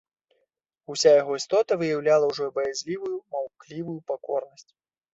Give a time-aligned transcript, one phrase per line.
[0.93, 4.71] Уся яго істота выяўляла ўжо баязлівую, маўклівую пакорнасць.